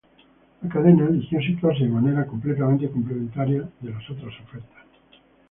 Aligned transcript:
La 0.63 0.67
cadena 0.67 1.05
eligió 1.07 1.39
situarse 1.39 1.83
de 1.83 1.89
manera 1.91 2.25
completamente 2.25 2.89
complementaria 2.89 3.69
de 3.81 3.91
las 3.91 4.09
otras 4.09 4.33
ofertas. 4.45 4.83